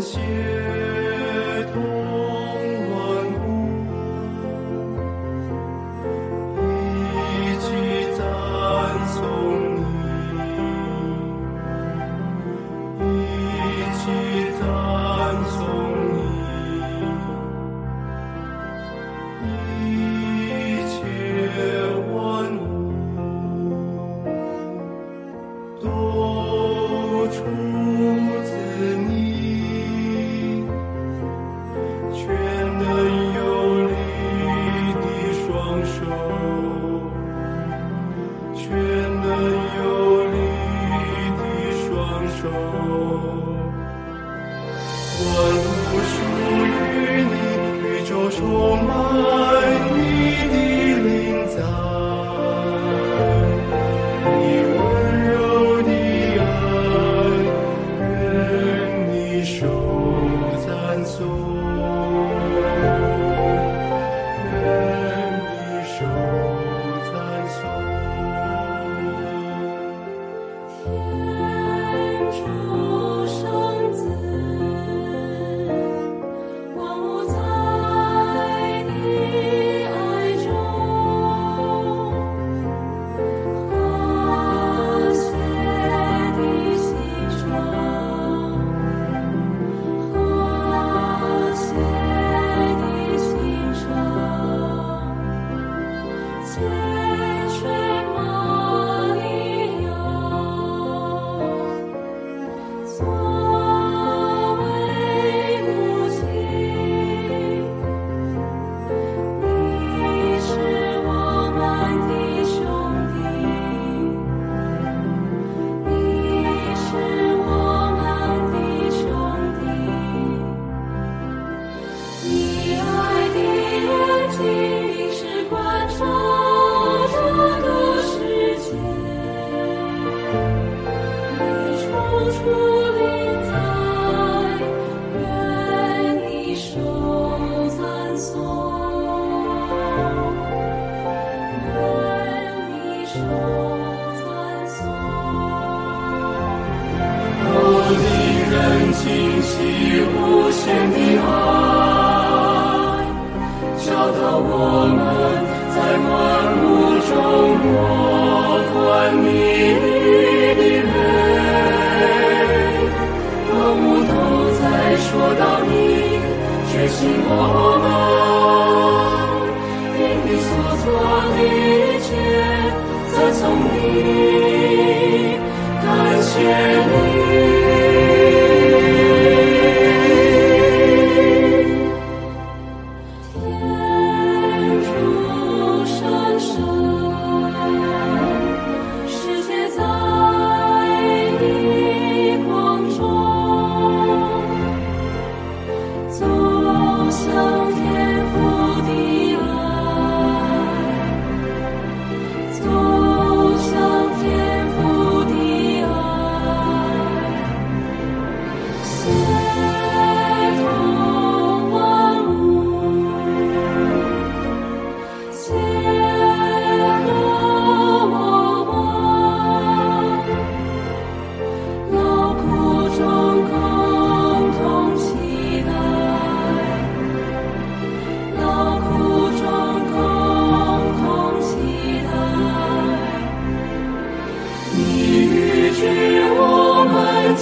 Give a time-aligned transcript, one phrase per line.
[0.00, 0.57] 谢。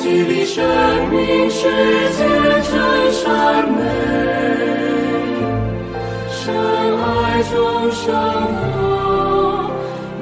[0.08, 0.62] 你的生
[1.10, 1.62] 命世
[2.16, 2.22] 界
[2.62, 3.82] 真善美
[6.30, 8.04] 深爱中生
[8.70, 9.68] 活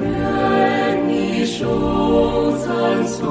[0.01, 3.23] 愿你受赞颂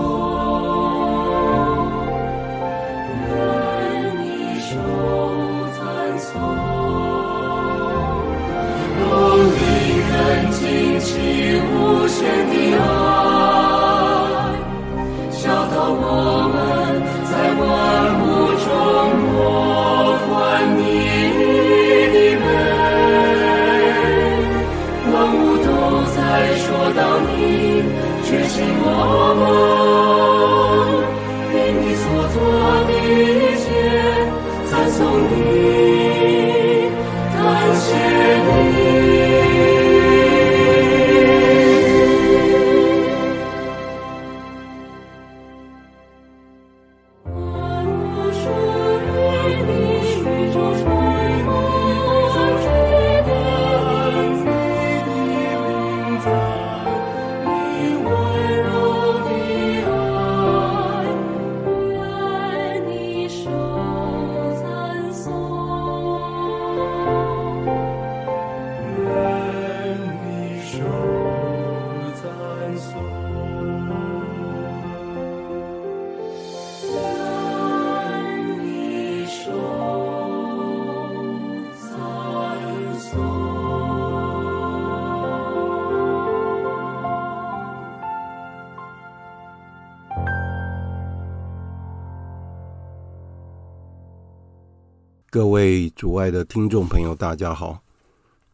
[95.34, 97.82] 各位主爱的听众朋友，大家好！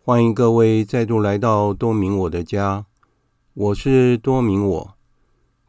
[0.03, 2.87] 欢迎各位再度来到多明我的家，
[3.53, 4.95] 我是多明我。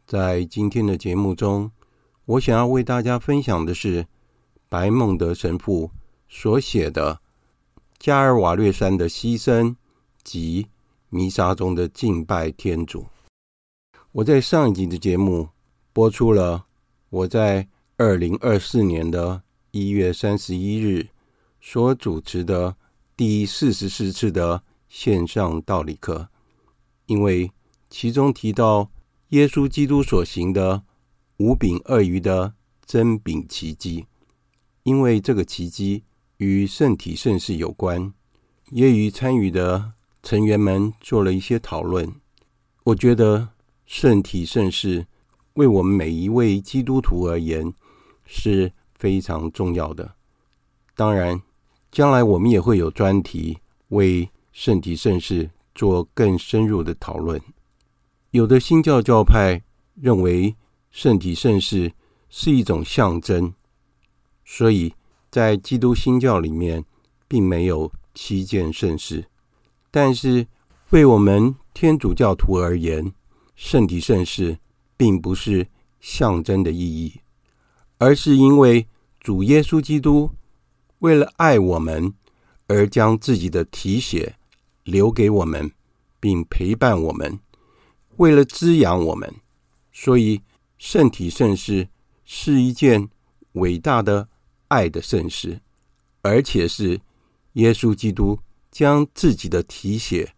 [0.06, 1.70] 在今天的节目中，
[2.24, 4.06] 我想要为大家分享的是
[4.70, 5.90] 白孟德神父
[6.30, 7.16] 所写的
[7.98, 9.64] 《加尔瓦略山的牺牲》
[10.24, 10.66] 及
[11.10, 13.04] 弥撒中的敬拜天主。
[14.12, 15.46] 我在上一集的节目
[15.92, 16.64] 播出了
[17.10, 17.68] 我在
[17.98, 21.08] 二零二四年的一月三十一日
[21.58, 22.76] 所主持的
[23.16, 26.28] 第四十四次的线上道理课，
[27.06, 27.50] 因为
[27.88, 28.90] 其中提到
[29.30, 30.82] 耶稣基督所行的
[31.38, 32.52] 五饼二鱼的
[32.84, 34.04] 真饼奇迹，
[34.82, 36.04] 因为这个奇迹
[36.36, 38.12] 与圣体圣事有关，
[38.68, 39.92] 也与参与的
[40.22, 42.12] 成员们做了一些讨论。
[42.84, 43.48] 我觉得
[43.86, 45.06] 圣体圣事
[45.54, 47.72] 为我们每一位基督徒而言
[48.26, 50.14] 是非常重要的，
[50.94, 51.42] 当然，
[51.90, 53.58] 将来我们也会有专题
[53.88, 57.42] 为圣体圣事做更深入的讨论。
[58.30, 59.60] 有的新教教派
[59.96, 60.54] 认为
[60.92, 61.92] 圣体圣事
[62.30, 63.52] 是一种象征，
[64.44, 64.94] 所以
[65.32, 66.84] 在基督新教里面
[67.26, 69.26] 并没有七件圣事。
[69.90, 70.46] 但是
[70.90, 73.12] 为我们天主教徒而言，
[73.56, 74.56] 圣体圣事
[74.96, 75.66] 并不是
[75.98, 77.20] 象征的意义，
[77.98, 78.86] 而是因为。
[79.22, 80.28] 主耶稣基督
[80.98, 82.12] 为了爱我们，
[82.66, 84.34] 而将自己的体血
[84.82, 85.70] 留给我们，
[86.18, 87.38] 并陪伴我们，
[88.16, 89.32] 为了滋养我们，
[89.92, 90.40] 所以
[90.76, 91.88] 圣体圣事
[92.24, 93.08] 是一件
[93.52, 94.28] 伟大的
[94.66, 95.60] 爱的圣事，
[96.22, 97.00] 而且是
[97.52, 98.36] 耶稣基督
[98.72, 100.34] 将自己的体血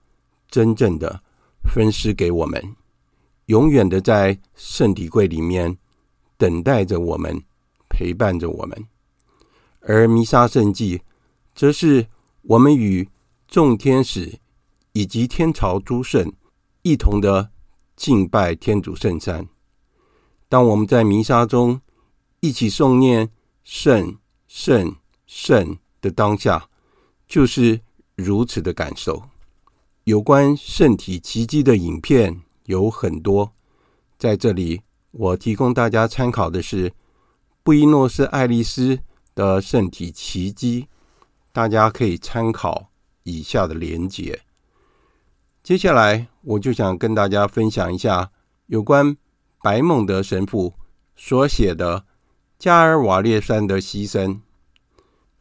[0.50, 1.22] 真正的
[1.62, 2.76] 分施给我们，
[3.46, 5.74] 永远的在圣体柜里面
[6.36, 7.42] 等待着我们。
[7.96, 8.88] 陪伴着我们，
[9.82, 11.00] 而弥撒圣祭，
[11.54, 12.08] 则是
[12.42, 13.08] 我们与
[13.46, 14.40] 众天使
[14.94, 16.32] 以及天朝诸圣
[16.82, 17.50] 一同的
[17.94, 19.46] 敬拜天主圣山。
[20.48, 21.80] 当我们在弥撒中
[22.40, 23.30] 一起诵念
[23.62, 24.18] 圣
[24.48, 26.68] 圣圣的当下，
[27.28, 27.80] 就是
[28.16, 29.22] 如此的感受。
[30.02, 33.52] 有关圣体奇迹的影片有很多，
[34.18, 34.82] 在这里
[35.12, 36.92] 我提供大家参考的是。
[37.64, 38.98] 布宜诺斯艾利斯
[39.34, 40.86] 的圣体奇迹，
[41.50, 42.90] 大家可以参考
[43.22, 44.42] 以下的连结。
[45.62, 48.30] 接下来，我就想跟大家分享一下
[48.66, 49.16] 有关
[49.62, 50.74] 白孟德神父
[51.16, 52.00] 所写的
[52.58, 54.26] 《加尔瓦列山的牺牲》。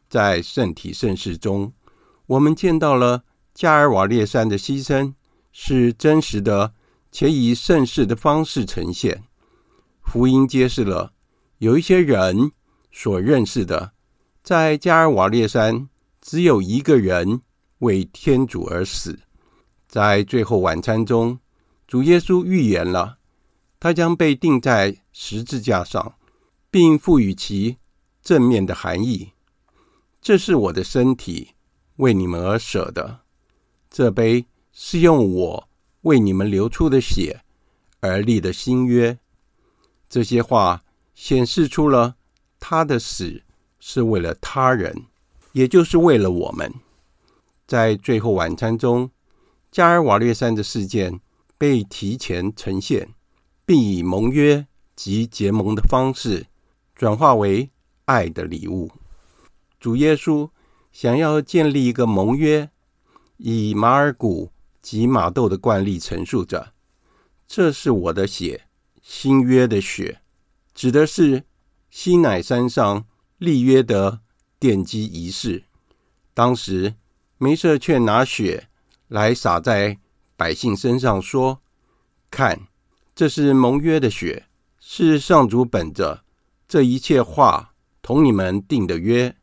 [0.08, 1.74] 在圣体圣事中，
[2.24, 5.12] 我们见到了加尔瓦列山的牺牲
[5.52, 6.72] 是真实的，
[7.12, 9.24] 且以圣事的方式呈现。
[10.02, 11.12] 福音揭示了。
[11.64, 12.52] 有一些人
[12.92, 13.92] 所认识的，
[14.42, 15.88] 在加尔瓦略山，
[16.20, 17.40] 只有一个人
[17.78, 19.20] 为天主而死。
[19.88, 21.38] 在最后晚餐中，
[21.86, 23.16] 主耶稣预言了，
[23.80, 26.16] 他将被钉在十字架上，
[26.70, 27.78] 并赋予其
[28.22, 29.32] 正面的含义
[30.20, 31.52] ：“这是我的身体，
[31.96, 33.20] 为你们而舍的；
[33.88, 35.68] 这杯是用我
[36.02, 37.40] 为你们流出的血
[38.00, 39.18] 而立的新约。”
[40.10, 40.83] 这些话。
[41.14, 42.16] 显示出了
[42.58, 43.42] 他的死
[43.78, 45.04] 是为了他人，
[45.52, 46.72] 也就是为了我们。
[47.66, 49.10] 在最后晚餐中，
[49.70, 51.20] 加尔瓦略山的事件
[51.56, 53.08] 被提前呈现，
[53.64, 54.66] 并以盟约
[54.96, 56.46] 及结盟的方式
[56.94, 57.70] 转化为
[58.04, 58.90] 爱的礼物。
[59.78, 60.48] 主耶稣
[60.92, 62.70] 想要建立一个盟约，
[63.36, 66.72] 以马尔谷及马窦的惯例陈述着
[67.46, 68.64] ：“这是我的血，
[69.02, 70.20] 新约的血。”
[70.74, 71.44] 指的是
[71.88, 73.06] 西乃山上
[73.38, 74.20] 立约的
[74.58, 75.64] 奠基仪式。
[76.34, 76.96] 当时，
[77.38, 78.68] 梅瑟却拿血
[79.06, 79.98] 来洒在
[80.36, 81.62] 百姓身上，说
[82.28, 82.66] ：“看，
[83.14, 84.46] 这是盟约的血，
[84.80, 86.24] 是上主本着
[86.66, 89.36] 这一切话同你们订的约。”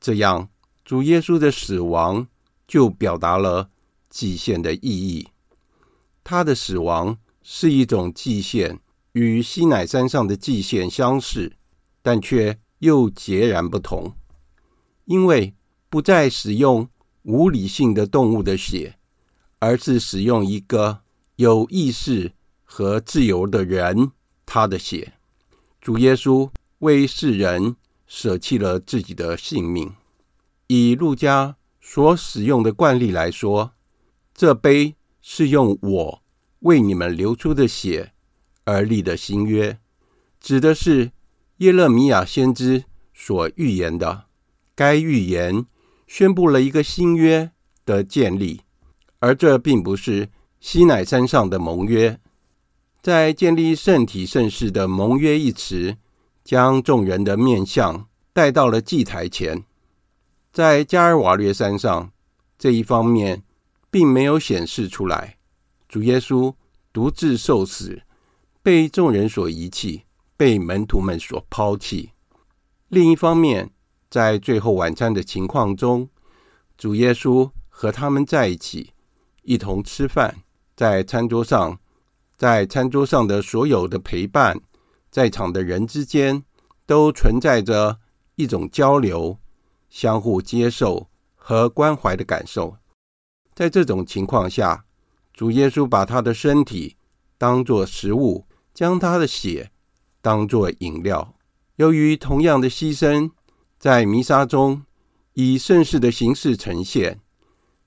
[0.00, 0.48] 这样，
[0.84, 2.28] 主耶稣的死亡
[2.68, 3.70] 就表达了
[4.08, 5.28] 祭献的意义。
[6.22, 8.78] 他的死亡是一种祭献。
[9.12, 11.52] 与西乃山上的祭献相似，
[12.02, 14.14] 但却又截然不同，
[15.04, 15.54] 因为
[15.88, 16.88] 不再使用
[17.22, 18.96] 无理性的动物的血，
[19.58, 21.00] 而是使用一个
[21.36, 22.32] 有意识
[22.64, 24.12] 和自由的人
[24.46, 25.14] 他的血。
[25.80, 27.76] 主耶稣为世人
[28.06, 29.92] 舍弃了自己的性命。
[30.68, 33.72] 以路加所使用的惯例来说，
[34.32, 36.22] 这杯是用我
[36.60, 38.12] 为你们流出的血。
[38.70, 39.78] 而立的新约，
[40.40, 41.10] 指的是
[41.58, 44.26] 耶勒米亚先知所预言的
[44.74, 45.66] ：“该预言
[46.06, 47.50] 宣布了一个新约
[47.84, 48.62] 的建立，
[49.18, 50.28] 而这并不是
[50.60, 52.18] 西乃山上的盟约。
[53.02, 55.96] 在建立圣体圣事的盟约一词，
[56.44, 59.64] 将众人的面相带到了祭台前。
[60.52, 62.12] 在加尔瓦略山上，
[62.58, 63.42] 这一方面
[63.90, 65.36] 并没有显示出来。
[65.88, 66.54] 主耶稣
[66.92, 68.02] 独自受死，
[68.62, 70.04] 被众人所遗弃，
[70.36, 72.10] 被门徒们所抛弃。
[72.88, 73.70] 另一方面，
[74.10, 76.08] 在最后晚餐的情况中，
[76.76, 78.92] 主耶稣和他们在一起，
[79.42, 80.42] 一同吃饭，
[80.76, 81.78] 在餐桌上。
[82.36, 84.58] 在餐桌上的所有的陪伴，
[85.10, 86.42] 在场的人之间
[86.86, 87.98] 都存在着
[88.34, 89.38] 一种交流、
[89.90, 92.78] 相互接受和关怀的感受。
[93.54, 94.86] 在这种情况下，
[95.34, 96.96] 主耶稣把他的身体
[97.36, 98.46] 当作食物，
[98.80, 99.70] 将他的血
[100.22, 101.34] 当作饮料。
[101.76, 103.30] 由于同样的牺牲，
[103.78, 104.84] 在弥撒中
[105.34, 107.20] 以圣事的形式呈现，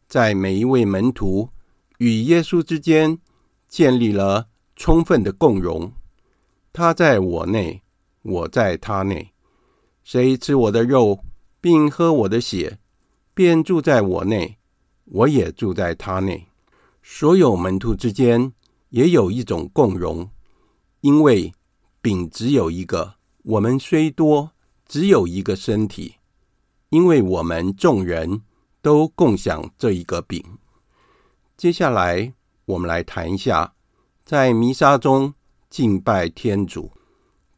[0.08, 1.50] 在每一位门徒
[1.98, 3.18] 与耶稣之间。
[3.68, 5.94] 建立了充分的共融，
[6.72, 7.82] 他在我内，
[8.22, 9.34] 我在他内。
[10.04, 11.26] 谁吃我的肉，
[11.60, 12.78] 并喝我的血，
[13.34, 14.60] 便住在我内，
[15.06, 16.50] 我也住在他内。
[17.02, 18.54] 所有门徒之间
[18.90, 20.30] 也有一种共融，
[21.04, 21.54] 因为
[22.02, 24.52] 饼只有一个，我们虽多，
[24.88, 26.16] 只有一个身体，
[26.90, 28.42] 因为我们众人
[28.82, 30.44] 都共享这一个饼。
[31.56, 32.34] 接下来。
[32.66, 33.74] 我们来谈一下，
[34.24, 35.34] 在弥撒中
[35.70, 36.90] 敬拜天主。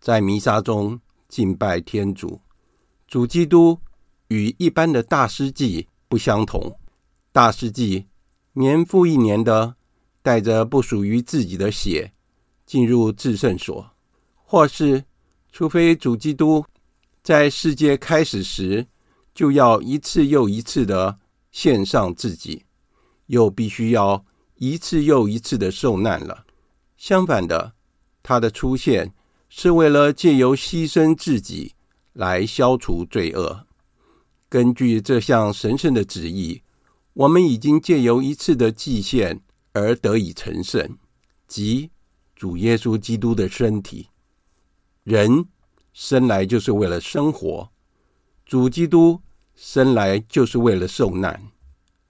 [0.01, 2.41] 在弥撒中敬拜天主，
[3.07, 3.79] 主基督
[4.29, 6.79] 与一般的大司祭不相同。
[7.31, 8.07] 大司祭
[8.53, 9.75] 年复一年的
[10.23, 12.11] 带着不属于自己的血
[12.65, 13.91] 进入至圣所，
[14.43, 15.03] 或是
[15.51, 16.65] 除非主基督
[17.23, 18.87] 在世界开始时
[19.33, 21.19] 就要一次又一次的
[21.51, 22.65] 献上自己，
[23.27, 24.25] 又必须要。
[24.57, 26.45] 一次又一次的受难了。
[26.95, 27.73] 相反的，
[28.23, 29.13] 他的出现
[29.49, 31.73] 是为了借由牺牲自己
[32.13, 33.67] 来消除罪恶。
[34.47, 36.61] 根据这项神圣的旨意，
[37.11, 39.41] 我们已经借由一次的祭献
[39.73, 40.97] 而得以成圣，
[41.49, 41.89] 即
[42.35, 44.07] 主耶稣基督的身体。
[45.03, 45.47] 人
[45.93, 47.69] 生来就是为了生活，
[48.45, 49.21] 主基督
[49.55, 51.41] 生来就是为了受难。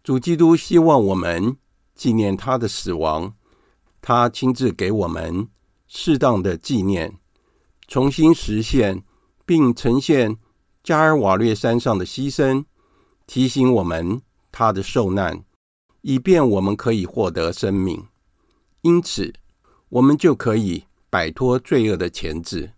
[0.04, 1.56] 主基督希望我们。
[1.96, 3.34] 纪念他的死亡，
[4.02, 5.48] 他亲自给我们
[5.88, 7.18] 适当的纪念，
[7.88, 9.02] 重新实现
[9.46, 10.38] 并呈现
[10.84, 12.66] 加尔瓦略山上的牺牲，
[13.26, 15.46] 提醒我们他的受难，
[16.02, 18.06] 以便我们可以获得生命。
[18.82, 19.34] 因此，
[19.96, 22.74] 我们就可以摆脱罪恶的钳制。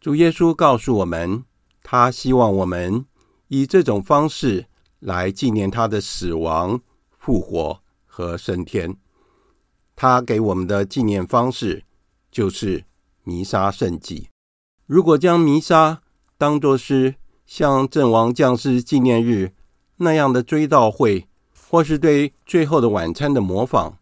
[0.00, 1.42] 主耶稣告诉我们，
[1.82, 3.04] 他希望我们
[3.48, 4.66] 以这种方式
[5.00, 6.80] 来纪念他的死亡、
[7.10, 7.80] 复活。
[8.06, 8.96] 和升天，
[9.96, 11.82] 他给我们的纪念方式
[12.30, 12.84] 就是
[13.24, 14.28] 弥撒圣祭。
[14.86, 16.00] 如果将弥撒
[16.38, 19.52] 当作是像阵亡将士纪念日
[19.96, 21.26] 那样的追悼会，
[21.68, 23.94] 或是对最后的晚餐的模仿，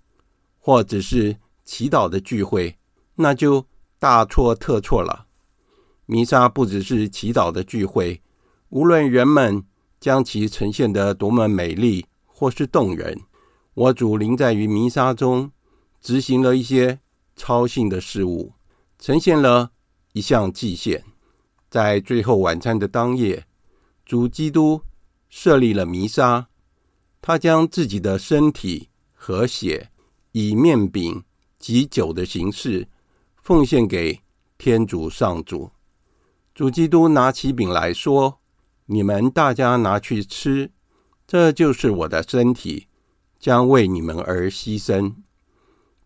[0.58, 1.38] 或者是
[1.72, 2.76] 祈祷的聚会，
[3.14, 3.66] 那就
[3.98, 5.26] 大错特错了。
[6.04, 8.20] 弥撒不只是祈祷的聚会，
[8.68, 9.64] 无论人们
[9.98, 13.18] 将其呈现得多么美丽或是动人。
[13.72, 15.50] 我主临在于弥撒中，
[15.98, 17.00] 执行了一些
[17.36, 18.52] 超性的事物，
[18.98, 19.70] 呈现了
[20.12, 21.02] 一项祭献。
[21.70, 23.46] 在最后晚餐的当夜，
[24.04, 24.82] 主基督
[25.30, 26.48] 设立了弥撒，
[27.22, 29.90] 他将自己的身体和血
[30.32, 31.24] 以面饼
[31.62, 32.88] 及酒的形式
[33.40, 34.20] 奉献给
[34.58, 35.70] 天主上主。
[36.54, 38.40] 主基督拿起饼来说
[38.86, 40.72] ：“你们大家拿去吃，
[41.26, 42.88] 这就是我的身体。”
[43.42, 45.14] 将为你们而牺牲。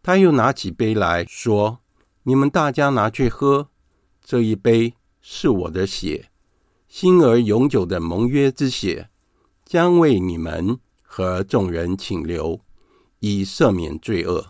[0.03, 1.81] 他又拿起杯来说
[2.25, 3.69] ：“你们大家拿去喝，
[4.25, 6.31] 这一杯是我的血，
[6.89, 9.11] 新而永久的盟约之血，
[9.67, 12.63] 将为你们和众人请留，
[13.19, 14.47] 以赦免罪恶。”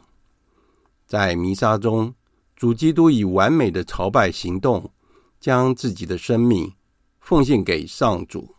[1.06, 2.14] 在弥撒中，
[2.56, 4.90] 主基督以完美的朝拜行动，
[5.38, 6.72] 将自己的生命
[7.20, 8.54] 奉献给上主。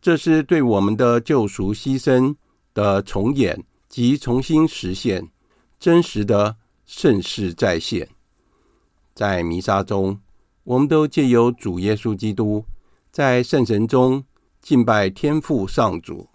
[0.00, 2.34] 这是对我们的救赎牺牲
[2.74, 5.28] 的重演及重新实现
[5.78, 8.08] 真实的圣事再现，
[9.14, 10.20] 在弥撒中，
[10.64, 12.64] 我们都借由主耶稣基督
[13.10, 14.24] 在圣神中
[14.60, 16.28] 敬拜天父上主。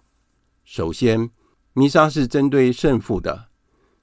[0.64, 1.30] 首先，
[1.72, 3.48] 弥撒是针对圣父的，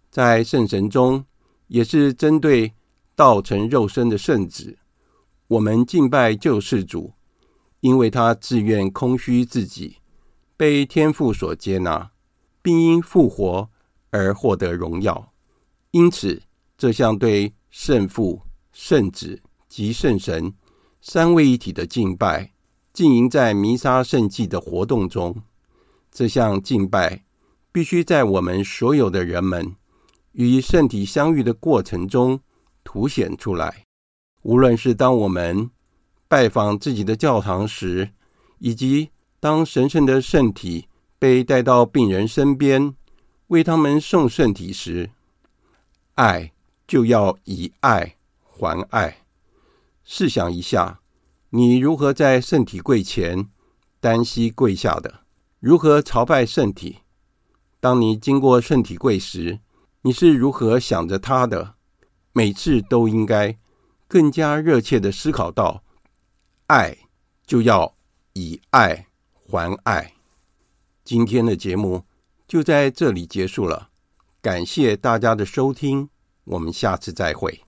[0.10, 1.26] 在圣神中
[1.68, 2.74] 也是针对
[3.16, 4.78] 道成肉身的圣子。
[5.48, 7.14] 我们敬拜救世主，
[7.80, 9.98] 因为他自愿空虚自己，
[10.58, 12.12] 被天父所接纳，
[12.62, 13.70] 并因复活
[14.10, 15.32] 而获得荣耀。
[15.92, 16.42] 因此，
[16.78, 20.54] 这项对圣父、圣子及圣神
[21.02, 22.52] 三位一体的敬拜，
[22.92, 25.42] 进行在弥撒圣祭的活动中。
[26.12, 27.24] 这项敬拜
[27.72, 29.76] 必须在我们所有的人们
[30.38, 32.40] 与圣体相遇的过程中
[32.84, 33.84] 凸显出来。
[34.44, 35.72] 无论是当我们
[36.28, 38.12] 拜访自己的教堂时，
[38.60, 42.94] 以及当神圣的圣体被带到病人身边，
[43.48, 45.10] 为他们送圣体时，
[46.14, 46.54] 爱
[46.88, 49.24] 就要以爱还爱。
[50.04, 51.00] 试想一下，
[51.50, 53.50] 你如何在圣体柜前
[54.00, 55.22] 单膝跪下的？
[55.60, 57.00] 如何朝拜圣体？
[57.80, 59.60] 当你经过圣体柜时，
[60.08, 61.74] 你是如何想着他的？
[62.32, 63.58] 每次都应该
[64.08, 65.84] 更加热切的思考到，
[66.68, 66.98] 爱
[67.46, 67.94] 就要
[68.32, 70.14] 以爱还爱。
[71.04, 72.06] 今天的节目
[72.48, 73.90] 就在这里结束了。
[74.42, 76.08] 感谢大家的收听，
[76.46, 77.62] 我们下次再会。